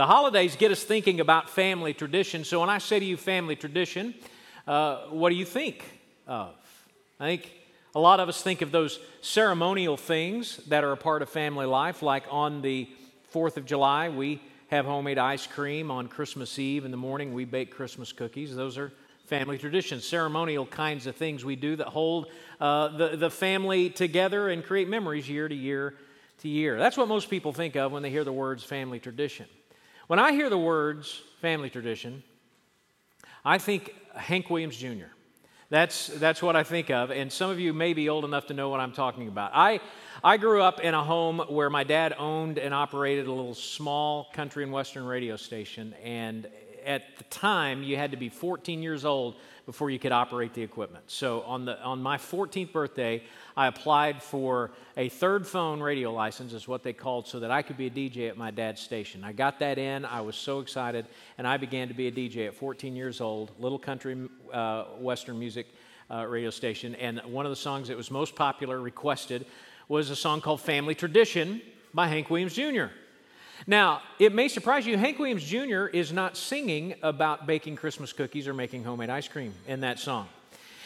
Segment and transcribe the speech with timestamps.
[0.00, 2.42] the holidays get us thinking about family tradition.
[2.42, 4.14] So when I say to you family tradition,
[4.66, 5.84] uh, what do you think
[6.26, 6.54] of?
[7.20, 7.52] I think
[7.94, 11.66] a lot of us think of those ceremonial things that are a part of family
[11.66, 12.88] life, like on the
[13.34, 15.90] 4th of July, we have homemade ice cream.
[15.90, 18.56] On Christmas Eve in the morning, we bake Christmas cookies.
[18.56, 18.90] Those are
[19.26, 22.28] family traditions, ceremonial kinds of things we do that hold
[22.58, 25.94] uh, the, the family together and create memories year to year
[26.38, 26.78] to year.
[26.78, 29.44] That's what most people think of when they hear the words family tradition.
[30.10, 32.24] When I hear the words family tradition,
[33.44, 35.06] I think Hank Williams Jr.
[35.68, 38.54] That's, that's what I think of, and some of you may be old enough to
[38.54, 39.52] know what I'm talking about.
[39.54, 39.78] I,
[40.24, 44.26] I grew up in a home where my dad owned and operated a little small
[44.32, 46.48] country and western radio station, and
[46.84, 49.36] at the time, you had to be 14 years old
[49.70, 51.04] before you could operate the equipment.
[51.06, 53.22] So on, the, on my 14th birthday,
[53.56, 57.62] I applied for a third phone radio license, is what they called, so that I
[57.62, 59.22] could be a DJ at my dad's station.
[59.22, 60.04] I got that in.
[60.04, 61.06] I was so excited,
[61.38, 65.38] and I began to be a DJ at 14 years old, little country uh, western
[65.38, 65.68] music
[66.10, 66.96] uh, radio station.
[66.96, 69.46] And one of the songs that was most popular, requested,
[69.86, 71.62] was a song called Family Tradition
[71.94, 72.86] by Hank Williams Jr.
[73.66, 75.86] Now, it may surprise you, Hank Williams Jr.
[75.86, 80.28] is not singing about baking Christmas cookies or making homemade ice cream in that song.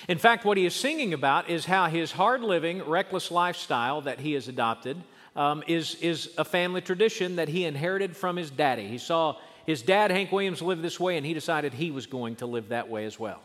[0.08, 4.20] In fact, what he is singing about is how his hard living, reckless lifestyle that
[4.20, 4.96] he has adopted
[5.34, 8.86] um, is, is a family tradition that he inherited from his daddy.
[8.86, 12.36] He saw his dad, Hank Williams, live this way, and he decided he was going
[12.36, 13.40] to live that way as well.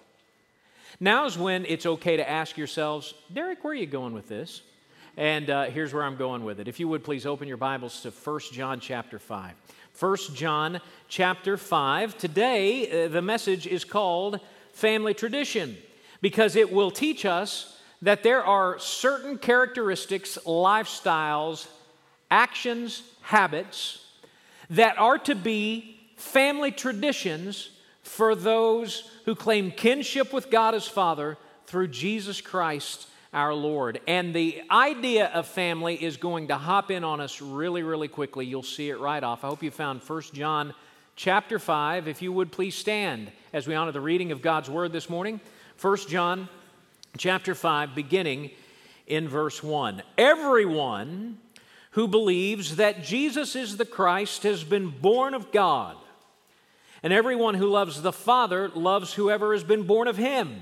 [1.00, 4.62] Now is when it's okay to ask yourselves, Derrick, where are you going with this?
[5.20, 6.70] And uh, here's where I'm going with it.
[6.70, 9.54] If you would please open your Bibles to 1 John chapter 5.
[10.00, 12.18] 1 John chapter 5.
[12.18, 14.40] Today, uh, the message is called
[14.72, 15.76] Family Tradition
[16.22, 21.68] because it will teach us that there are certain characteristics, lifestyles,
[22.32, 24.06] actions, habits
[24.70, 27.72] that are to be family traditions
[28.04, 34.00] for those who claim kinship with God as Father through Jesus Christ our Lord.
[34.08, 38.46] And the idea of family is going to hop in on us really, really quickly.
[38.46, 39.44] You'll see it right off.
[39.44, 40.74] I hope you found 1 John
[41.16, 42.08] chapter 5.
[42.08, 45.40] If you would please stand as we honor the reading of God's word this morning.
[45.80, 46.50] 1 John
[47.18, 48.52] chapter 5, beginning
[49.06, 50.02] in verse 1.
[50.18, 51.38] Everyone
[51.92, 55.98] who believes that Jesus is the Christ has been born of God.
[57.02, 60.62] And everyone who loves the Father loves whoever has been born of him.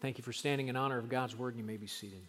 [0.00, 2.20] Thank you for standing in honor of God's word, you may be seated.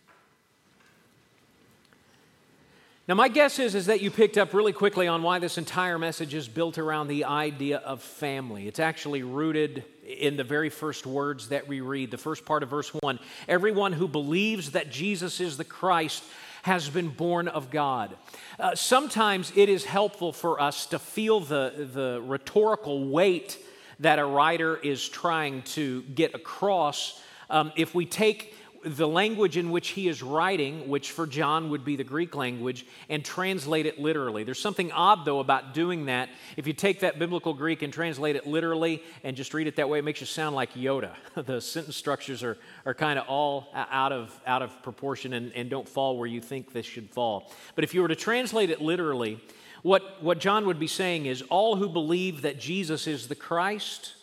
[3.07, 5.97] Now, my guess is, is that you picked up really quickly on why this entire
[5.99, 8.67] message is built around the idea of family.
[8.67, 12.69] It's actually rooted in the very first words that we read, the first part of
[12.69, 13.19] verse 1.
[13.47, 16.23] Everyone who believes that Jesus is the Christ
[16.63, 18.15] has been born of God.
[18.59, 23.57] Uh, sometimes it is helpful for us to feel the, the rhetorical weight
[23.99, 29.71] that a writer is trying to get across um, if we take the language in
[29.71, 33.99] which he is writing, which for John would be the Greek language, and translate it
[33.99, 34.43] literally.
[34.43, 36.29] There's something odd, though, about doing that.
[36.55, 39.89] If you take that biblical Greek and translate it literally and just read it that
[39.89, 41.11] way, it makes you sound like Yoda.
[41.35, 45.69] the sentence structures are, are kind of all out of, out of proportion and, and
[45.69, 47.51] don't fall where you think this should fall.
[47.75, 49.41] But if you were to translate it literally,
[49.81, 54.13] what, what John would be saying is all who believe that Jesus is the Christ,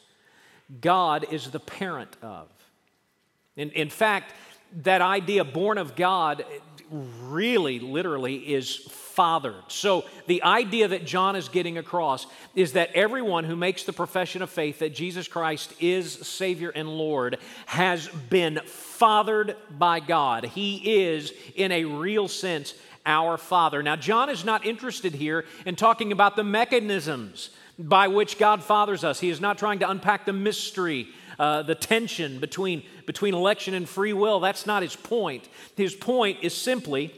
[0.81, 2.48] God is the parent of.
[3.56, 4.32] In, in fact,
[4.82, 6.44] that idea, born of God,
[6.90, 9.62] really, literally is fathered.
[9.68, 14.42] So, the idea that John is getting across is that everyone who makes the profession
[14.42, 20.44] of faith that Jesus Christ is Savior and Lord has been fathered by God.
[20.44, 22.74] He is, in a real sense,
[23.06, 23.82] our Father.
[23.82, 29.04] Now, John is not interested here in talking about the mechanisms by which God fathers
[29.04, 33.74] us, he is not trying to unpack the mystery uh, the tension between, between election
[33.74, 34.41] and free will.
[34.41, 35.48] That's not his point.
[35.77, 37.15] His point is simply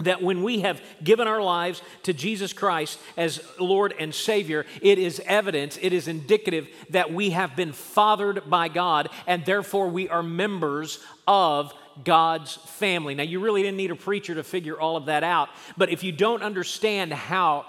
[0.00, 4.98] that when we have given our lives to Jesus Christ as Lord and Savior, it
[4.98, 10.08] is evidence, it is indicative that we have been fathered by God, and therefore we
[10.08, 11.72] are members of
[12.04, 13.14] God's family.
[13.14, 15.48] Now, you really didn't need a preacher to figure all of that out,
[15.78, 17.66] but if you don't understand how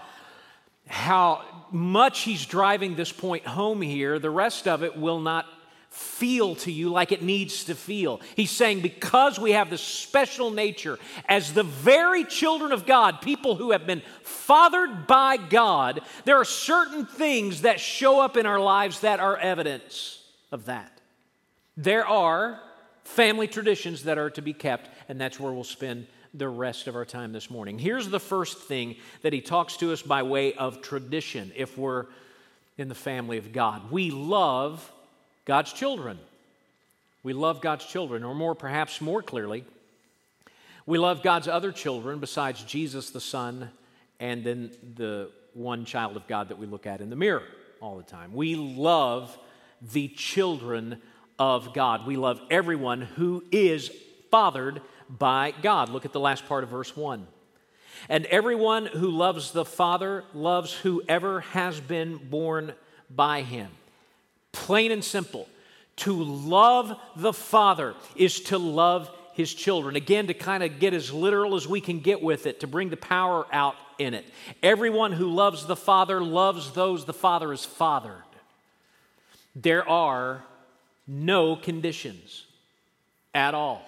[0.90, 5.46] how much he's driving this point home here, the rest of it will not
[5.90, 8.22] feel to you like it needs to feel.
[8.36, 13.56] He's saying because we have this special nature as the very children of God, people
[13.56, 18.60] who have been fathered by God, there are certain things that show up in our
[18.60, 21.02] lives that are evidence of that.
[21.76, 22.60] There are
[23.04, 26.96] family traditions that are to be kept, and that's where we'll spend the rest of
[26.96, 27.80] our time this morning.
[27.80, 32.06] Here's the first thing that he talks to us by way of tradition if we're
[32.78, 33.92] in the family of God.
[33.92, 34.92] We love
[35.48, 36.20] God's children.
[37.24, 39.64] We love God's children, or more, perhaps more clearly,
[40.86, 43.70] we love God's other children besides Jesus the Son
[44.20, 47.44] and then the one child of God that we look at in the mirror
[47.82, 48.34] all the time.
[48.34, 49.38] We love
[49.94, 51.02] the children
[51.40, 52.06] of God.
[52.06, 53.92] We love everyone who is
[54.32, 55.90] fathered by God.
[55.90, 57.26] Look at the last part of verse 1.
[58.10, 62.74] And everyone who loves the Father loves whoever has been born
[63.10, 63.70] by him.
[64.66, 65.48] Plain and simple.
[65.98, 69.96] To love the Father is to love his children.
[69.96, 72.90] Again, to kind of get as literal as we can get with it, to bring
[72.90, 74.26] the power out in it.
[74.62, 78.24] Everyone who loves the Father loves those the Father has fathered.
[79.56, 80.44] There are
[81.08, 82.46] no conditions
[83.34, 83.82] at all.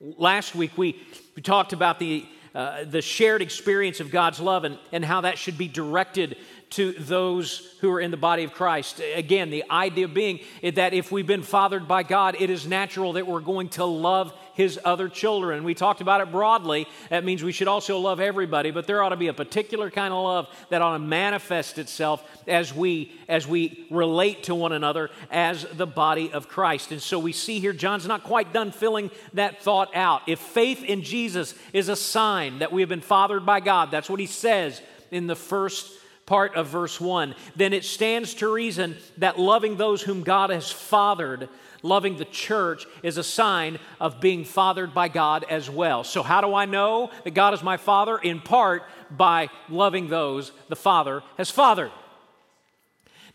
[0.00, 1.00] Last week we,
[1.36, 5.38] we talked about the, uh, the shared experience of God's love and, and how that
[5.38, 6.36] should be directed
[6.72, 9.00] to those who are in the body of Christ.
[9.14, 13.26] Again, the idea being that if we've been fathered by God, it is natural that
[13.26, 15.64] we're going to love his other children.
[15.64, 16.86] We talked about it broadly.
[17.10, 20.12] That means we should also love everybody, but there ought to be a particular kind
[20.12, 25.10] of love that ought to manifest itself as we as we relate to one another
[25.30, 26.92] as the body of Christ.
[26.92, 30.22] And so we see here John's not quite done filling that thought out.
[30.26, 34.10] If faith in Jesus is a sign that we have been fathered by God, that's
[34.10, 34.80] what he says
[35.10, 35.92] in the first
[36.26, 40.70] part of verse 1, then it stands to reason that loving those whom God has
[40.70, 41.48] fathered
[41.82, 46.04] loving the church is a sign of being fathered by God as well.
[46.04, 48.18] So, how do I know that God is my Father?
[48.18, 51.90] In part by loving those the Father has fathered.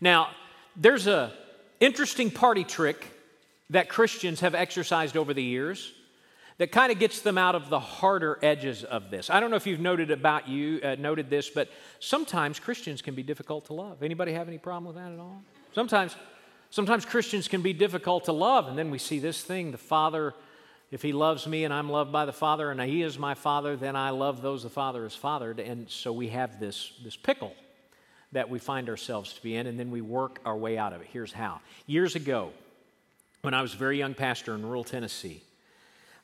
[0.00, 0.28] Now,
[0.76, 1.32] there's a
[1.80, 3.06] interesting party trick
[3.70, 5.92] that Christians have exercised over the years
[6.58, 9.30] that kind of gets them out of the harder edges of this.
[9.30, 11.68] I don't know if you've noted about you uh, noted this, but
[12.00, 14.02] sometimes Christians can be difficult to love.
[14.02, 15.42] Anybody have any problem with that at all?
[15.72, 16.16] Sometimes
[16.70, 20.34] Sometimes Christians can be difficult to love, and then we see this thing the Father,
[20.90, 23.74] if He loves me and I'm loved by the Father and He is my Father,
[23.74, 25.60] then I love those the Father has fathered.
[25.60, 27.54] And so we have this, this pickle
[28.32, 31.00] that we find ourselves to be in, and then we work our way out of
[31.00, 31.08] it.
[31.10, 31.60] Here's how.
[31.86, 32.50] Years ago,
[33.40, 35.42] when I was a very young pastor in rural Tennessee,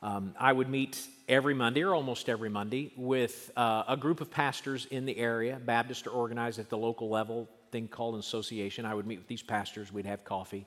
[0.04, 4.30] um, I would meet every Monday or almost every Monday with uh, a group of
[4.30, 8.84] pastors in the area, Baptist are organized at the local level, thing called an association.
[8.84, 9.90] I would meet with these pastors.
[9.90, 10.66] We'd have coffee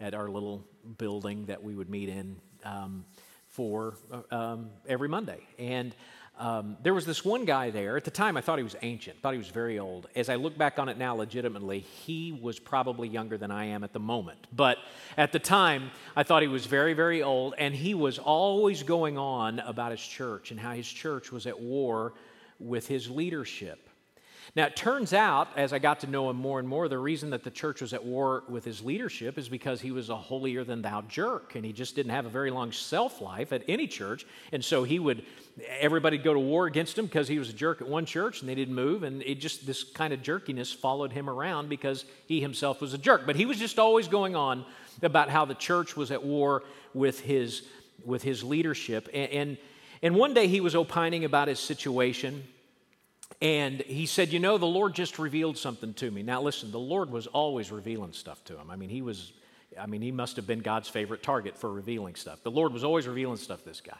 [0.00, 0.66] at our little
[0.98, 3.06] building that we would meet in um,
[3.48, 5.40] for uh, um, every Monday.
[5.58, 5.94] And
[6.36, 7.96] um, there was this one guy there.
[7.96, 10.08] At the time, I thought he was ancient, thought he was very old.
[10.16, 13.84] As I look back on it now, legitimately, he was probably younger than I am
[13.84, 14.48] at the moment.
[14.52, 14.78] But
[15.16, 19.16] at the time, I thought he was very, very old, and he was always going
[19.16, 22.14] on about his church and how his church was at war
[22.58, 23.88] with his leadership.
[24.56, 27.30] Now, it turns out, as I got to know him more and more, the reason
[27.30, 30.64] that the church was at war with his leadership is because he was a holier
[30.64, 33.86] than thou jerk, and he just didn't have a very long self life at any
[33.86, 34.26] church.
[34.52, 35.24] And so he would,
[35.80, 38.48] everybody'd go to war against him because he was a jerk at one church and
[38.48, 39.02] they didn't move.
[39.02, 42.98] And it just, this kind of jerkiness followed him around because he himself was a
[42.98, 43.26] jerk.
[43.26, 44.64] But he was just always going on
[45.02, 47.62] about how the church was at war with his,
[48.04, 49.08] with his leadership.
[49.12, 49.58] and, and
[50.04, 52.46] and one day he was opining about his situation
[53.44, 56.22] and he said, You know, the Lord just revealed something to me.
[56.22, 58.70] Now, listen, the Lord was always revealing stuff to him.
[58.70, 59.34] I mean, he was,
[59.78, 62.42] I mean, he must have been God's favorite target for revealing stuff.
[62.42, 63.98] The Lord was always revealing stuff to this guy.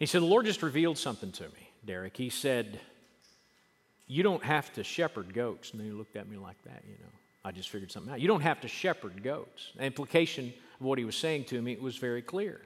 [0.00, 2.16] He said, The Lord just revealed something to me, Derrick.
[2.16, 2.80] He said,
[4.08, 5.70] You don't have to shepherd goats.
[5.70, 7.12] And then he looked at me like that, you know.
[7.44, 8.20] I just figured something out.
[8.20, 9.70] You don't have to shepherd goats.
[9.76, 12.60] The implication of what he was saying to me was very clear.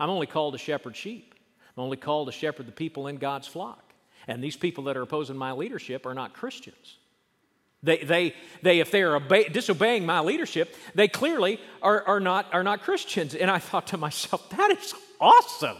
[0.00, 1.36] I'm only called to shepherd sheep.
[1.76, 3.91] I'm only called to shepherd the people in God's flock.
[4.28, 6.98] And these people that are opposing my leadership are not Christians.
[7.82, 12.46] They, they, they if they are obe- disobeying my leadership, they clearly are, are, not,
[12.52, 13.34] are not Christians.
[13.34, 15.76] And I thought to myself, that is awesome.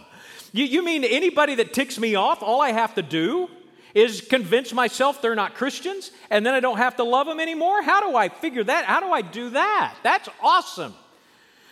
[0.53, 3.49] You, you mean anybody that ticks me off, all I have to do
[3.95, 7.83] is convince myself they're not Christians, and then I don't have to love them anymore?
[7.83, 8.87] How do I figure that?
[8.87, 9.95] How do I do that?
[10.03, 10.95] That's awesome.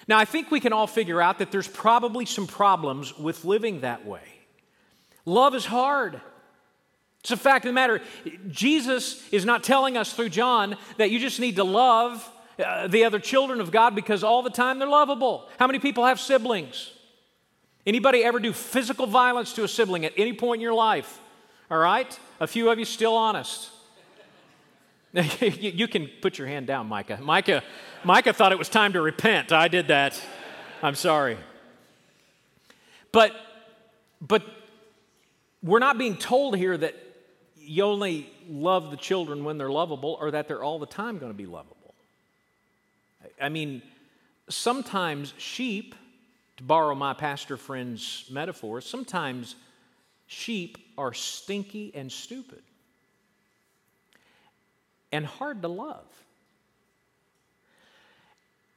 [0.06, 3.80] Now, I think we can all figure out that there's probably some problems with living
[3.80, 4.22] that way.
[5.24, 6.20] Love is hard.
[7.20, 8.00] It's a fact of the matter.
[8.48, 13.04] Jesus is not telling us through John that you just need to love uh, the
[13.04, 15.48] other children of God because all the time they're lovable.
[15.58, 16.92] How many people have siblings?
[17.86, 21.20] Anybody ever do physical violence to a sibling at any point in your life?
[21.70, 22.18] All right?
[22.40, 23.70] A few of you still honest.
[25.40, 27.18] you can put your hand down, Micah.
[27.20, 27.62] Micah.
[28.04, 29.52] Micah thought it was time to repent.
[29.52, 30.20] I did that.
[30.82, 31.36] I'm sorry.
[33.12, 33.34] But
[34.20, 34.44] but
[35.62, 36.94] we're not being told here that
[37.70, 41.30] you only love the children when they're lovable or that they're all the time going
[41.30, 41.94] to be lovable.
[43.40, 43.80] I mean,
[44.48, 45.94] sometimes sheep,
[46.56, 49.54] to borrow my pastor friend's metaphor, sometimes
[50.26, 52.60] sheep are stinky and stupid
[55.12, 56.08] and hard to love.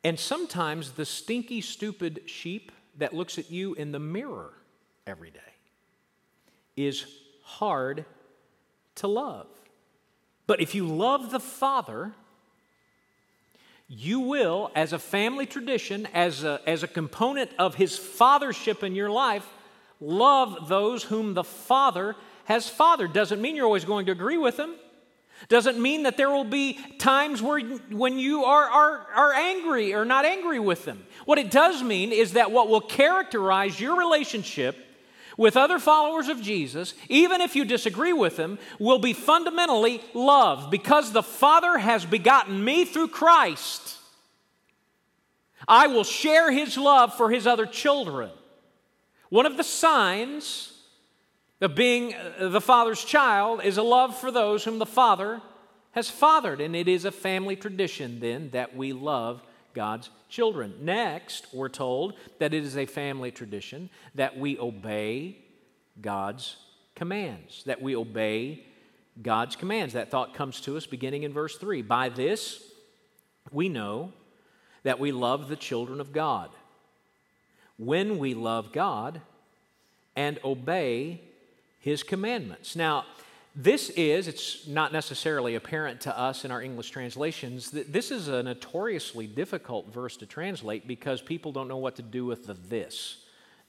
[0.04, 4.54] And sometimes the stinky, stupid sheep that looks at you in the mirror
[5.08, 5.40] every day
[6.76, 7.08] is
[7.42, 8.06] hard
[8.96, 9.48] to love.
[10.48, 12.12] But if you love the Father,
[13.88, 18.96] you will, as a family tradition, as a, as a component of His fathership in
[18.96, 19.48] your life,
[20.00, 23.14] love those whom the Father has fathered.
[23.14, 24.76] Doesn't mean you're always going to agree with them.
[25.50, 30.06] Doesn't mean that there will be times where, when you are, are, are angry or
[30.06, 31.06] not angry with them.
[31.26, 34.78] What it does mean is that what will characterize your relationship
[35.38, 40.70] with other followers of Jesus, even if you disagree with them, will be fundamentally love.
[40.70, 43.98] Because the Father has begotten me through Christ,
[45.68, 48.30] I will share his love for his other children.
[49.30, 50.74] One of the signs
[51.62, 55.42] of being uh, the Father's child is a love for those whom the Father
[55.92, 56.60] has fathered.
[56.60, 59.42] And it is a family tradition then that we love
[59.74, 60.74] God's children.
[60.82, 65.38] Next, we're told that it is a family tradition that we obey
[66.02, 66.56] God's
[66.96, 68.66] commands, that we obey
[69.22, 69.94] God's commands.
[69.94, 71.82] That thought comes to us beginning in verse 3.
[71.82, 72.64] By this,
[73.52, 74.14] we know
[74.84, 76.50] that we love the children of God.
[77.78, 79.22] When we love God
[80.16, 81.22] and obey
[81.80, 82.76] his commandments.
[82.76, 83.06] Now,
[83.56, 88.28] this is, it's not necessarily apparent to us in our English translations, that this is
[88.28, 92.54] a notoriously difficult verse to translate because people don't know what to do with the
[92.54, 93.18] this.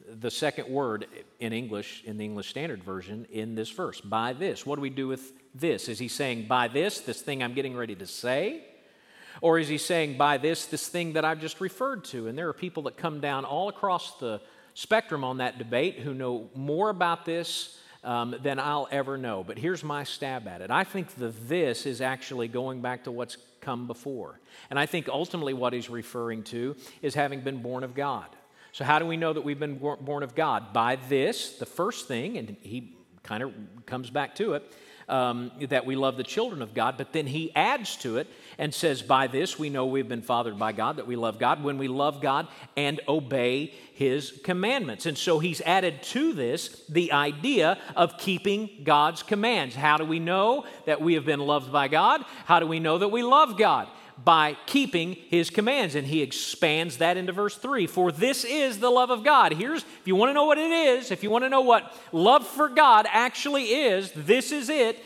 [0.08, 1.06] The second word
[1.38, 4.64] in English, in the English Standard Version, in this verse, by this.
[4.64, 5.88] What do we do with this?
[5.88, 8.64] Is he saying, by this, this thing I'm getting ready to say?
[9.40, 12.26] Or is he saying, by this, this thing that I've just referred to?
[12.28, 14.40] And there are people that come down all across the
[14.72, 19.42] spectrum on that debate who know more about this um, than I'll ever know.
[19.42, 20.70] But here's my stab at it.
[20.70, 24.38] I think the this is actually going back to what's come before.
[24.70, 28.26] And I think ultimately what he's referring to is having been born of God.
[28.72, 30.72] So, how do we know that we've been born of God?
[30.72, 33.52] By this, the first thing, and he kind of
[33.86, 34.70] comes back to it,
[35.08, 38.26] um, that we love the children of God, but then he adds to it
[38.58, 41.62] and says, By this we know we've been fathered by God, that we love God,
[41.62, 45.06] when we love God and obey his commandments.
[45.06, 49.74] And so he's added to this the idea of keeping God's commands.
[49.74, 52.24] How do we know that we have been loved by God?
[52.44, 53.88] How do we know that we love God?
[54.22, 55.94] By keeping his commands.
[55.94, 57.86] And he expands that into verse 3.
[57.86, 59.52] For this is the love of God.
[59.54, 61.92] Here's, if you want to know what it is, if you want to know what
[62.12, 65.02] love for God actually is, this is it.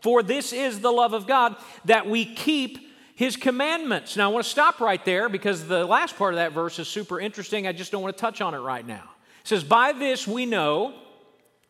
[0.00, 2.78] For this is the love of God, that we keep
[3.14, 4.16] his commandments.
[4.16, 6.88] Now, I want to stop right there because the last part of that verse is
[6.88, 7.66] super interesting.
[7.66, 9.10] I just don't want to touch on it right now.
[9.42, 10.94] It says, By this we know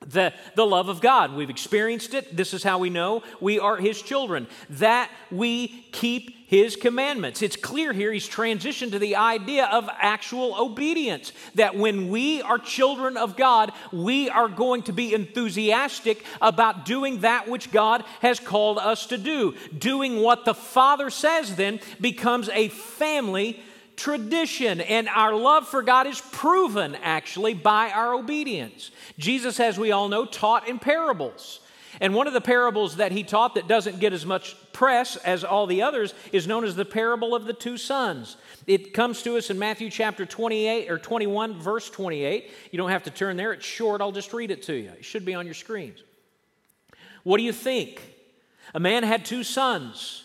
[0.06, 1.34] the, the love of God.
[1.34, 2.37] We've experienced it.
[2.37, 7.40] This is how we know we are His children, that we keep His commandments.
[7.40, 11.32] It's clear here He's transitioned to the idea of actual obedience.
[11.54, 17.21] That when we are children of God, we are going to be enthusiastic about doing
[17.21, 19.54] that which God has called us to do.
[19.78, 23.59] Doing what the Father says then becomes a family
[23.97, 28.90] tradition, and our love for God is proven actually by our obedience.
[29.18, 31.61] Jesus, as we all know, taught in parables.
[32.02, 35.44] And one of the parables that he taught that doesn't get as much press as
[35.44, 38.37] all the others is known as the parable of the two sons.
[38.66, 42.50] It comes to us in Matthew chapter 28 or 21, verse 28.
[42.73, 44.00] You don't have to turn there, it's short.
[44.00, 44.90] I'll just read it to you.
[44.99, 46.02] It should be on your screens.
[47.23, 48.02] What do you think?
[48.75, 50.25] A man had two sons.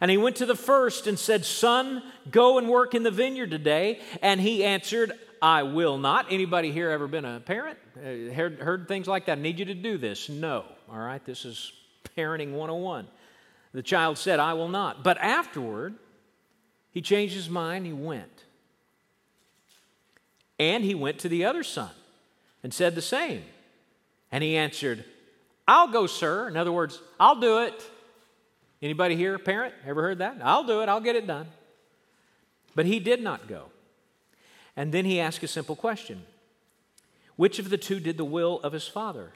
[0.00, 3.50] And he went to the first and said, Son, go and work in the vineyard
[3.50, 4.00] today.
[4.22, 5.10] And he answered,
[5.42, 6.26] I will not.
[6.30, 7.78] Anybody here ever been a parent?
[7.96, 9.40] Uh, heard, heard things like that?
[9.40, 10.28] Need you to do this.
[10.28, 10.66] No.
[10.90, 11.72] All right, this is
[12.16, 13.06] parenting 101.
[13.72, 15.02] The child said, I will not.
[15.02, 15.94] But afterward,
[16.92, 18.44] he changed his mind, he went.
[20.58, 21.90] And he went to the other son
[22.62, 23.42] and said the same.
[24.32, 25.04] And he answered,
[25.68, 26.48] I'll go, sir.
[26.48, 27.90] In other words, I'll do it.
[28.80, 30.38] Anybody here, parent, ever heard that?
[30.42, 31.46] I'll do it, I'll get it done.
[32.74, 33.64] But he did not go.
[34.76, 36.24] And then he asked a simple question
[37.36, 39.32] Which of the two did the will of his father?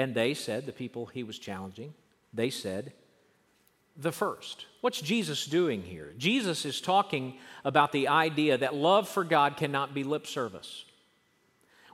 [0.00, 1.92] And they said, the people he was challenging,
[2.32, 2.94] they said,
[3.98, 4.64] the first.
[4.80, 6.14] What's Jesus doing here?
[6.16, 7.34] Jesus is talking
[7.66, 10.86] about the idea that love for God cannot be lip service.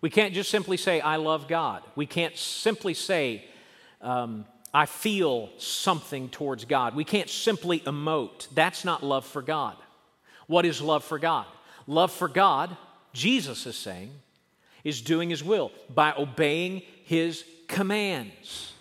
[0.01, 1.83] We can't just simply say, I love God.
[1.97, 3.45] We can't simply say,
[4.01, 6.95] um, I feel something towards God.
[6.95, 8.47] We can't simply emote.
[8.55, 9.75] That's not love for God.
[10.47, 11.47] What is love for God?
[11.89, 12.77] Love for God,
[13.13, 14.13] Jesus is saying,
[14.85, 18.73] is doing His will by obeying His commands.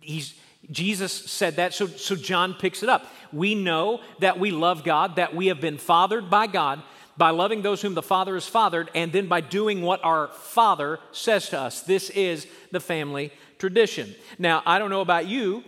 [0.00, 0.34] He's,
[0.70, 3.06] Jesus said that, so, so John picks it up.
[3.32, 6.82] We know that we love God, that we have been fathered by God
[7.16, 10.98] by loving those whom the Father has fathered, and then by doing what our Father
[11.12, 11.80] says to us.
[11.80, 14.14] This is the family tradition.
[14.38, 15.64] Now, I don't know about you,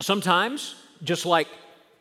[0.00, 1.48] sometimes, just like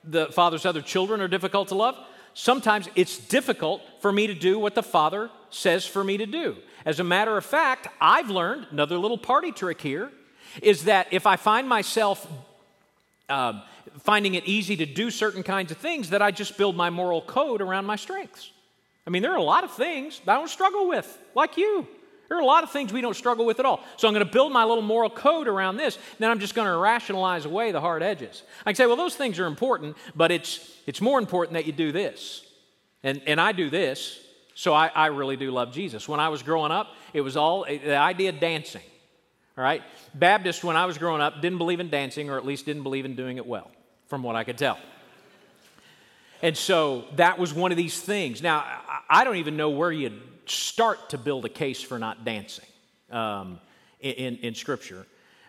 [0.04, 1.98] the Father's other children are difficult to love,
[2.34, 6.58] sometimes it's difficult for me to do what the Father says for me to do.
[6.86, 10.12] As a matter of fact, I've learned another little party trick here
[10.62, 12.25] is that if I find myself
[13.30, 13.62] uh,
[14.00, 17.22] finding it easy to do certain kinds of things, that I just build my moral
[17.22, 18.51] code around my strengths.
[19.06, 21.88] I mean, there are a lot of things that I don't struggle with, like you.
[22.27, 23.82] There are a lot of things we don't struggle with at all.
[23.96, 25.98] So I'm going to build my little moral code around this.
[26.20, 28.44] Then I'm just going to rationalize away the hard edges.
[28.66, 31.72] I can say, well, those things are important, but it's, it's more important that you
[31.72, 32.46] do this.
[33.01, 34.20] And, and I do this,
[34.57, 36.09] so I, I really do love Jesus.
[36.09, 38.81] When I was growing up, it was all the idea of dancing.
[39.55, 39.83] All right?
[40.15, 43.05] Baptist, when I was growing up, didn't believe in dancing, or at least didn't believe
[43.05, 43.69] in doing it well,
[44.07, 44.79] from what I could tell.
[46.41, 48.41] And so that was one of these things.
[48.41, 48.65] Now,
[49.07, 52.65] I don't even know where you'd start to build a case for not dancing
[53.11, 53.59] um,
[53.99, 55.05] in, in, Scripture.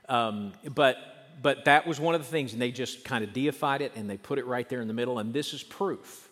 [0.06, 0.98] Um, but,
[1.40, 4.08] but that was one of the things, and they just kind of deified it and
[4.08, 6.27] they put it right there in the middle, and this is proof.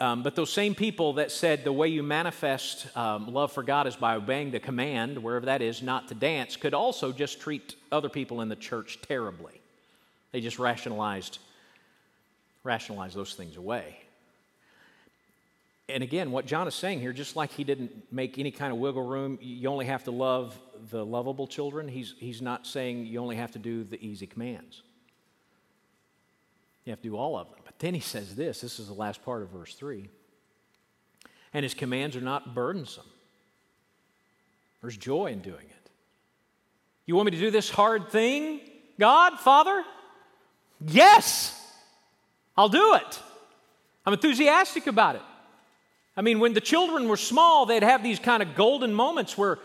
[0.00, 3.86] Um, but those same people that said the way you manifest um, love for God
[3.88, 7.74] is by obeying the command, wherever that is, not to dance, could also just treat
[7.90, 9.60] other people in the church terribly.
[10.30, 11.38] They just rationalized,
[12.62, 13.98] rationalized those things away
[15.88, 18.78] and again, what John is saying here, just like he didn't make any kind of
[18.78, 20.58] wiggle room, you only have to love
[20.90, 24.82] the lovable children, he's, he's not saying you only have to do the easy commands.
[26.84, 27.58] You have to do all of them.
[27.78, 30.08] Then he says this this is the last part of verse 3
[31.54, 33.06] and his commands are not burdensome.
[34.80, 35.90] There's joy in doing it.
[37.06, 38.60] You want me to do this hard thing,
[38.98, 39.82] God, Father?
[40.86, 41.54] Yes,
[42.56, 43.20] I'll do it.
[44.04, 45.22] I'm enthusiastic about it.
[46.16, 49.58] I mean, when the children were small, they'd have these kind of golden moments where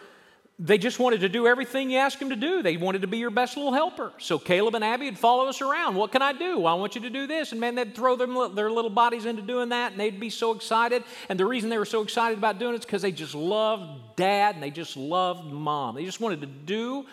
[0.59, 2.61] they just wanted to do everything you asked them to do.
[2.61, 4.13] They wanted to be your best little helper.
[4.19, 5.95] So Caleb and Abby would follow us around.
[5.95, 6.59] What can I do?
[6.59, 7.51] Well, I want you to do this.
[7.51, 10.53] And man, they'd throw them, their little bodies into doing that, and they'd be so
[10.53, 11.03] excited.
[11.27, 14.15] And the reason they were so excited about doing it is because they just loved
[14.15, 15.95] dad and they just loved mom.
[15.95, 17.07] They just wanted to do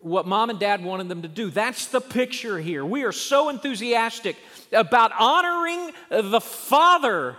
[0.00, 1.50] what mom and dad wanted them to do.
[1.50, 2.82] That's the picture here.
[2.82, 4.36] We are so enthusiastic
[4.72, 7.36] about honoring the father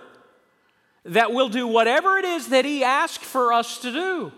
[1.06, 4.32] that we'll do whatever it is that He asked for us to do.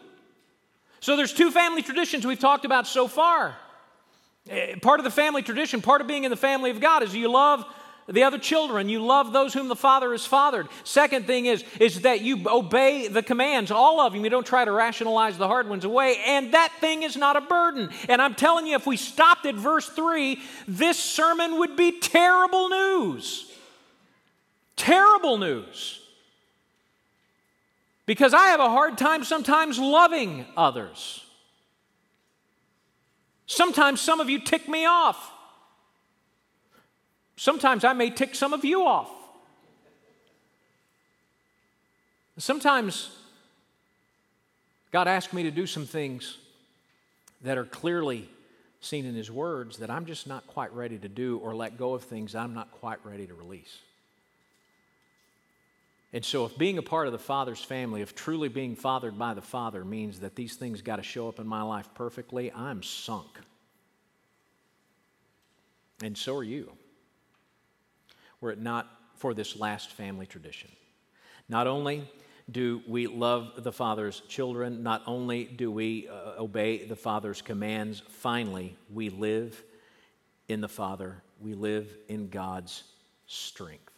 [1.04, 3.58] So there's two family traditions we've talked about so far.
[4.50, 7.14] Eh, part of the family tradition, part of being in the family of God is
[7.14, 7.66] you love
[8.08, 10.70] the other children, you love those whom the Father has fathered.
[10.86, 14.24] Second thing is, is that you obey the commands, all of them.
[14.24, 17.42] You don't try to rationalize the hard ones away, and that thing is not a
[17.42, 17.90] burden.
[18.08, 20.40] And I'm telling you, if we stopped at verse 3,
[20.70, 23.52] this sermon would be terrible news.
[24.78, 26.00] Terrible news.
[28.06, 31.24] Because I have a hard time sometimes loving others.
[33.46, 35.32] Sometimes some of you tick me off.
[37.36, 39.10] Sometimes I may tick some of you off.
[42.38, 43.16] Sometimes
[44.92, 46.38] God asks me to do some things
[47.42, 48.28] that are clearly
[48.82, 51.94] seen in His words that I'm just not quite ready to do, or let go
[51.94, 53.78] of things I'm not quite ready to release.
[56.14, 59.34] And so, if being a part of the Father's family, if truly being fathered by
[59.34, 62.84] the Father means that these things got to show up in my life perfectly, I'm
[62.84, 63.40] sunk.
[66.04, 66.72] And so are you.
[68.42, 68.88] Were it not
[69.24, 70.70] for this last family tradition.
[71.48, 72.04] Not only
[72.52, 78.04] do we love the Father's children, not only do we uh, obey the Father's commands,
[78.10, 79.64] finally, we live
[80.50, 82.84] in the Father, we live in God's
[83.28, 83.93] strength.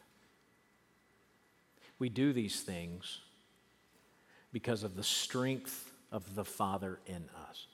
[2.00, 3.22] We do these things
[4.52, 7.68] because of the strength of the Father in us.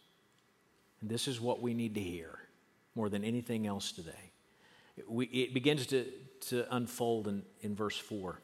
[1.02, 2.40] And this is what we need to hear.
[2.94, 4.32] more than anything else today.
[4.98, 6.06] It, we, it begins to,
[6.50, 8.40] to unfold in, in verse 4.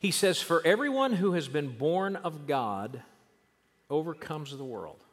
[0.00, 3.02] He says, For everyone who has been born of God
[3.88, 5.04] overcomes the world.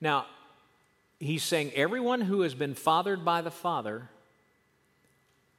[0.00, 0.26] Now,
[1.20, 4.08] he's saying everyone who has been fathered by the Father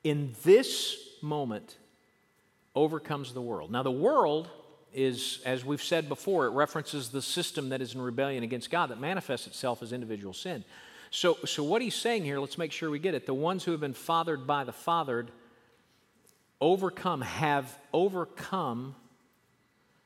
[0.03, 1.77] in this moment
[2.75, 3.71] overcomes the world.
[3.71, 4.49] Now, the world
[4.93, 8.89] is, as we've said before, it references the system that is in rebellion against God
[8.89, 10.63] that manifests itself as individual sin.
[11.11, 13.25] So, so what he's saying here, let's make sure we get it.
[13.25, 15.31] The ones who have been fathered by the fathered
[16.59, 18.95] overcome, have overcome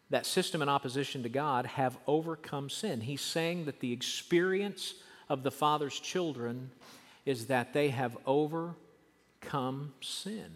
[0.10, 3.01] that system in opposition to God, have overcome sin.
[3.01, 4.95] He's saying that the experience
[5.29, 6.71] of the Father's children
[7.25, 10.51] is that they have overcome sin.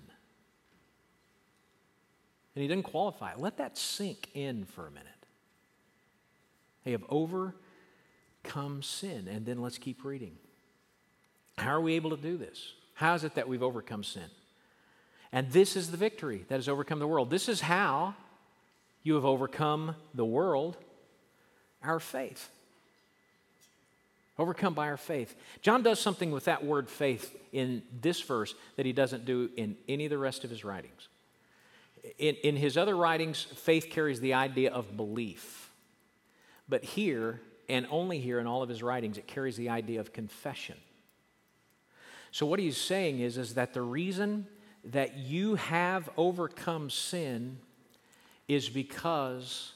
[2.55, 3.33] And he didn't qualify.
[3.35, 5.07] Let that sink in for a minute.
[6.83, 9.27] They have overcome sin.
[9.27, 10.37] And then let's keep reading.
[11.57, 12.73] How are we able to do this?
[12.93, 14.29] How is it that we've overcome sin?
[15.31, 17.29] And this is the victory that has overcome the world.
[17.29, 18.13] This is how
[19.01, 20.77] you have overcome the world,
[21.83, 22.49] our faith.
[24.37, 25.35] Overcome by our faith.
[25.61, 29.75] John does something with that word faith in this verse that he doesn't do in
[29.87, 31.07] any of the rest of his writings.
[32.17, 35.71] In, in his other writings, faith carries the idea of belief.
[36.67, 40.11] But here, and only here in all of his writings, it carries the idea of
[40.11, 40.77] confession.
[42.31, 44.47] So, what he's saying is, is that the reason
[44.85, 47.59] that you have overcome sin
[48.47, 49.73] is because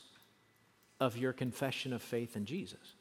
[1.00, 2.96] of your confession of faith in Jesus.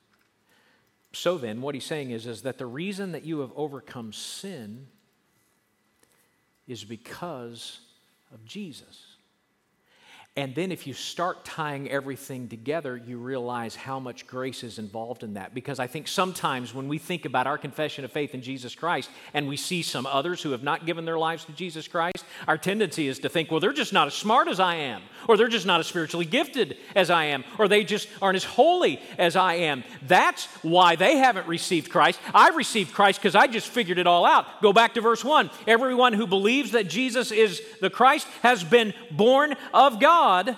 [1.12, 4.87] So then, what he's saying is, is that the reason that you have overcome sin
[6.69, 7.81] is because
[8.33, 9.06] of Jesus.
[10.38, 15.22] And then, if you start tying everything together, you realize how much grace is involved
[15.22, 15.55] in that.
[15.55, 19.09] Because I think sometimes when we think about our confession of faith in Jesus Christ
[19.33, 22.59] and we see some others who have not given their lives to Jesus Christ, our
[22.59, 25.49] tendency is to think, well, they're just not as smart as I am, or they're
[25.49, 29.37] just not as spiritually gifted as I am, or they just aren't as holy as
[29.37, 29.85] I am.
[30.07, 32.20] That's why they haven't received Christ.
[32.35, 34.61] I received Christ because I just figured it all out.
[34.61, 35.49] Go back to verse 1.
[35.66, 40.26] Everyone who believes that Jesus is the Christ has been born of God.
[40.27, 40.57] God,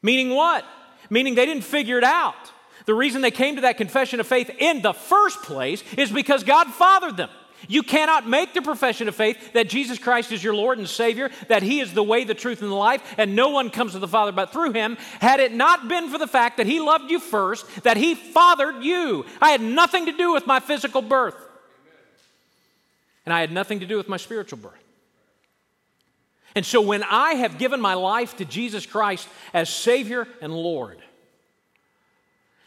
[0.00, 0.64] meaning what?
[1.10, 2.50] Meaning they didn't figure it out.
[2.86, 6.44] The reason they came to that confession of faith in the first place is because
[6.44, 7.28] God fathered them.
[7.68, 11.28] You cannot make the profession of faith that Jesus Christ is your Lord and Savior,
[11.48, 13.98] that He is the way, the truth, and the life, and no one comes to
[13.98, 17.10] the Father but through Him, had it not been for the fact that He loved
[17.10, 19.26] you first, that He fathered you.
[19.42, 21.36] I had nothing to do with my physical birth,
[23.26, 24.89] and I had nothing to do with my spiritual birth.
[26.54, 30.98] And so when I have given my life to Jesus Christ as Savior and Lord,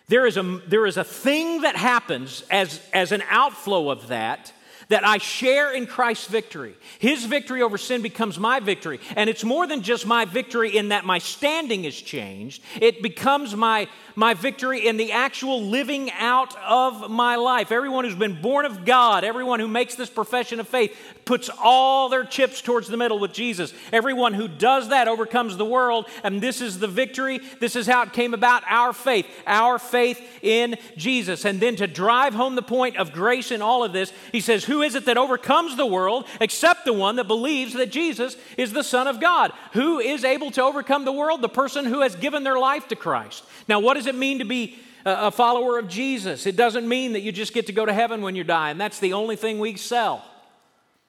[0.08, 4.54] there is a, there is a thing that happens as, as an outflow of that
[4.94, 6.76] that I share in Christ's victory.
[7.00, 9.00] His victory over sin becomes my victory.
[9.16, 13.56] And it's more than just my victory in that my standing is changed, it becomes
[13.56, 17.72] my, my victory in the actual living out of my life.
[17.72, 22.10] Everyone who's been born of God, everyone who makes this profession of faith, puts all
[22.10, 23.74] their chips towards the middle with Jesus.
[23.92, 27.40] Everyone who does that overcomes the world, and this is the victory.
[27.60, 31.46] This is how it came about our faith, our faith in Jesus.
[31.46, 34.66] And then to drive home the point of grace in all of this, he says,
[34.66, 38.74] Who is it that overcomes the world except the one that believes that Jesus is
[38.74, 39.52] the Son of God?
[39.74, 41.42] Who is able to overcome the world?
[41.42, 43.44] The person who has given their life to Christ.
[43.68, 46.46] Now, what does it mean to be a follower of Jesus?
[46.46, 48.80] It doesn't mean that you just get to go to heaven when you die, and
[48.80, 50.24] that's the only thing we sell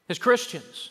[0.08, 0.90] as Christians.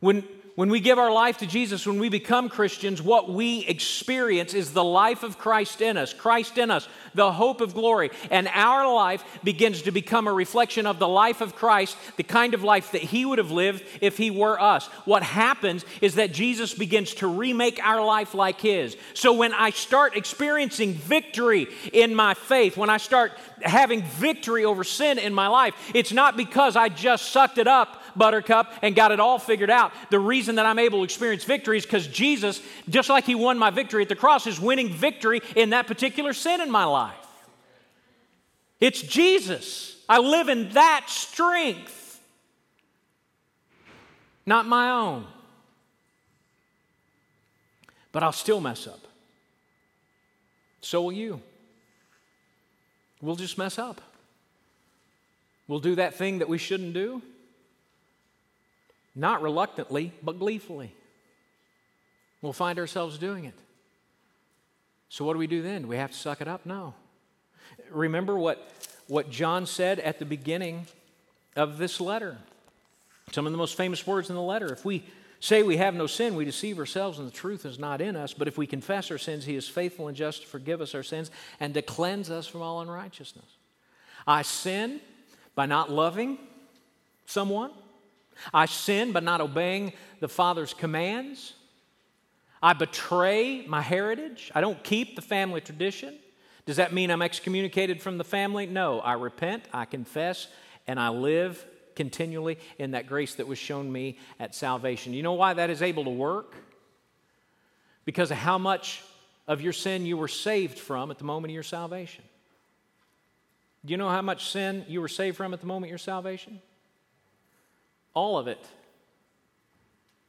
[0.00, 0.24] When,
[0.56, 4.72] when we give our life to Jesus, when we become Christians, what we experience is
[4.72, 8.10] the life of Christ in us, Christ in us, the hope of glory.
[8.30, 12.54] And our life begins to become a reflection of the life of Christ, the kind
[12.54, 14.86] of life that He would have lived if He were us.
[15.04, 18.96] What happens is that Jesus begins to remake our life like His.
[19.14, 24.84] So when I start experiencing victory in my faith, when I start having victory over
[24.84, 29.12] sin in my life, it's not because I just sucked it up buttercup, and got
[29.12, 29.92] it all figured out.
[30.10, 33.58] The reason that I'm able to experience victory is because Jesus, just like He won
[33.58, 37.14] my victory at the cross, is winning victory in that particular sin in my life.
[38.80, 39.96] It's Jesus.
[40.08, 42.20] I live in that strength,
[44.44, 45.26] not my own.
[48.12, 49.00] But I'll still mess up.
[50.80, 51.42] So will you.
[53.20, 54.00] We'll just mess up.
[55.68, 57.22] We'll do that thing that we shouldn't do.
[59.16, 60.92] Not reluctantly, but gleefully.
[62.42, 63.54] We'll find ourselves doing it.
[65.08, 65.82] So, what do we do then?
[65.82, 66.66] Do we have to suck it up?
[66.66, 66.94] No.
[67.90, 68.70] Remember what,
[69.08, 70.86] what John said at the beginning
[71.56, 72.36] of this letter.
[73.32, 74.72] Some of the most famous words in the letter.
[74.72, 75.04] If we
[75.40, 78.34] say we have no sin, we deceive ourselves and the truth is not in us.
[78.34, 81.02] But if we confess our sins, he is faithful and just to forgive us our
[81.02, 83.56] sins and to cleanse us from all unrighteousness.
[84.26, 85.00] I sin
[85.54, 86.38] by not loving
[87.26, 87.70] someone.
[88.52, 91.54] I sin by not obeying the Father's commands.
[92.62, 94.50] I betray my heritage.
[94.54, 96.14] I don't keep the family tradition.
[96.64, 98.66] Does that mean I'm excommunicated from the family?
[98.66, 99.00] No.
[99.00, 100.48] I repent, I confess,
[100.86, 105.14] and I live continually in that grace that was shown me at salvation.
[105.14, 106.54] You know why that is able to work?
[108.04, 109.02] Because of how much
[109.48, 112.24] of your sin you were saved from at the moment of your salvation.
[113.84, 115.98] Do you know how much sin you were saved from at the moment of your
[115.98, 116.60] salvation?
[118.16, 118.66] All of it.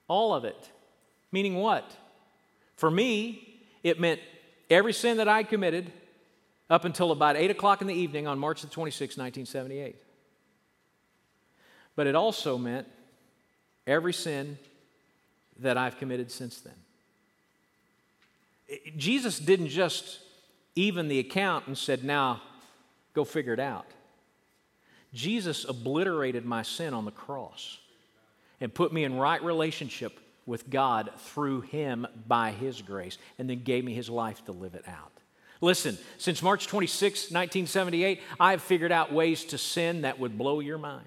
[0.10, 0.70] All of it.
[1.32, 1.90] Meaning what?
[2.76, 4.20] For me, it meant
[4.70, 5.92] every sin that I committed
[6.70, 9.96] up until about 8 o'clock in the evening on March the 26, 1978.
[11.96, 12.88] But it also meant
[13.88, 14.60] every sin
[15.60, 16.74] that I've committed since then.
[18.98, 20.20] Jesus didn't just
[20.76, 22.42] even the account and said, now
[23.14, 23.86] go figure it out.
[25.14, 27.80] Jesus obliterated my sin on the cross
[28.60, 33.64] and put me in right relationship with God through Him by His grace, and then
[33.64, 35.12] gave me His life to live it out.
[35.60, 40.78] Listen, since March 26, 1978, I've figured out ways to sin that would blow your
[40.78, 41.06] mind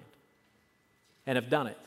[1.25, 1.77] and have done it.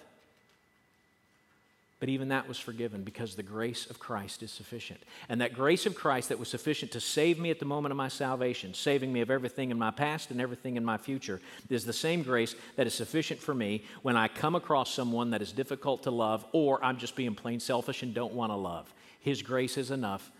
[2.04, 5.00] But even that was forgiven because the grace of Christ is sufficient.
[5.30, 7.96] And that grace of Christ that was sufficient to save me at the moment of
[7.96, 11.40] my salvation, saving me of everything in my past and everything in my future,
[11.70, 15.40] is the same grace that is sufficient for me when I come across someone that
[15.40, 18.92] is difficult to love or I'm just being plain selfish and don't want to love.
[19.20, 20.30] His grace is enough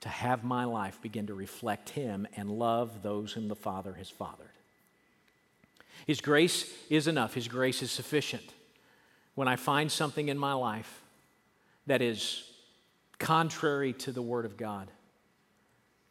[0.00, 4.08] to have my life begin to reflect Him and love those whom the Father has
[4.08, 4.48] fathered.
[6.06, 8.54] His grace is enough, His grace is sufficient.
[9.34, 11.02] When I find something in my life
[11.86, 12.44] that is
[13.18, 14.90] contrary to the Word of God,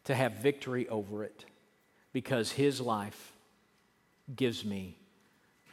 [0.04, 1.44] to have victory over it
[2.12, 3.32] because His life
[4.34, 4.96] gives me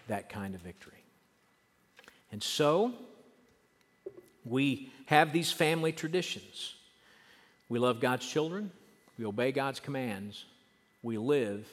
[0.08, 1.04] that kind of victory.
[2.32, 2.94] And so,
[4.46, 6.76] we have these family traditions
[7.70, 8.72] we love God's children,
[9.18, 10.46] we obey God's commands,
[11.04, 11.68] we live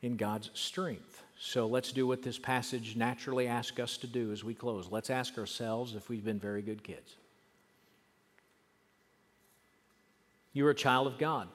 [0.00, 1.22] in God's strength.
[1.40, 4.88] So let's do what this passage naturally asks us to do as we close.
[4.90, 7.14] Let's ask ourselves if we've been very good kids.
[10.52, 11.48] You're a child of God,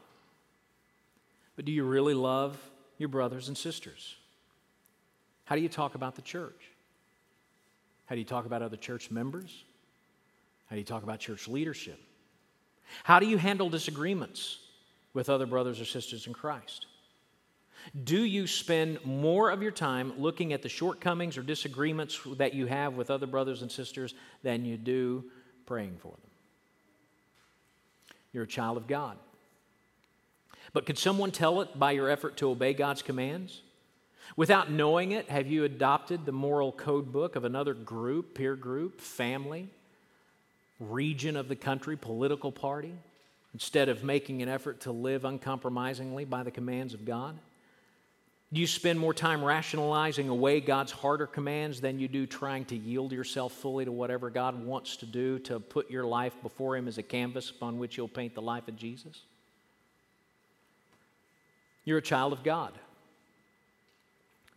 [1.58, 2.58] but do you really love
[2.98, 4.16] your brothers and sisters?
[5.46, 6.70] How do you talk about the church?
[8.06, 9.64] How do you talk about other church members?
[10.70, 12.00] How do you talk about church leadership?
[13.04, 14.60] How do you handle disagreements
[15.14, 16.86] with other brothers or sisters in Christ?
[18.04, 22.66] Do you spend more of your time looking at the shortcomings or disagreements that you
[22.66, 25.26] have with other brothers and sisters than you do
[25.66, 26.32] praying for them?
[28.32, 29.18] You're a child of God.
[30.74, 33.62] But could someone tell it by your effort to obey God's commands?
[34.36, 39.00] Without knowing it, have you adopted the moral code book of another group, peer group,
[39.00, 39.70] family?
[40.90, 42.94] region of the country, political party,
[43.54, 47.38] instead of making an effort to live uncompromisingly by the commands of God?
[48.54, 52.76] Do you spend more time rationalizing away God's harder commands than you do trying to
[52.76, 56.88] yield yourself fully to whatever God wants to do to put your life before Him
[56.88, 59.22] as a canvas upon which you'll paint the life of Jesus?
[61.84, 62.74] You're a child of God.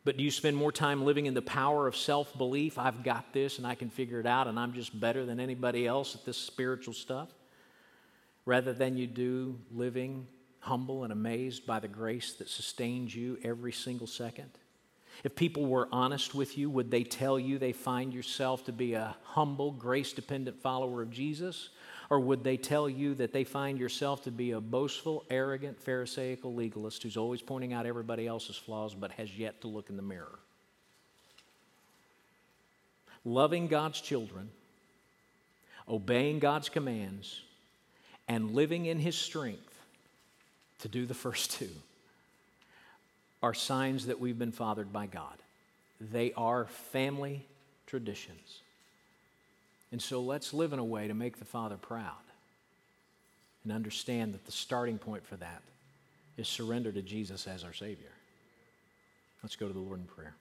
[0.04, 2.78] But do you spend more time living in the power of self belief?
[2.78, 5.86] I've got this and I can figure it out and I'm just better than anybody
[5.86, 7.30] else at this spiritual stuff?
[8.44, 10.26] Rather than you do living
[10.66, 14.50] humble and amazed by the grace that sustains you every single second?
[15.24, 18.94] If people were honest with you, would they tell you they find yourself to be
[18.94, 21.70] a humble, grace dependent follower of Jesus?
[22.10, 26.54] Or would they tell you that they find yourself to be a boastful, arrogant, Pharisaical
[26.54, 30.02] legalist who's always pointing out everybody else's flaws but has yet to look in the
[30.02, 30.38] mirror?
[33.24, 34.50] Loving God's children,
[35.88, 37.40] obeying God's commands,
[38.28, 39.65] and living in His strength
[40.80, 41.70] to do the first two
[43.42, 45.36] are signs that we've been fathered by God.
[46.00, 47.46] They are family
[47.86, 48.60] traditions.
[49.92, 52.12] And so let's live in a way to make the Father proud
[53.64, 55.62] and understand that the starting point for that
[56.36, 58.12] is surrender to Jesus as our Savior.
[59.42, 60.34] Let's go to the Lord in prayer.